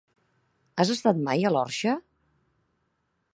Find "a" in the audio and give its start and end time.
1.45-1.51